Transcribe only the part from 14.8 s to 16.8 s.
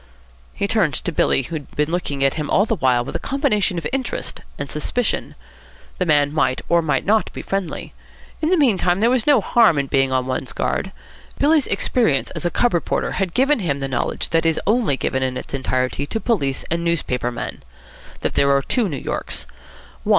given in its entirety to police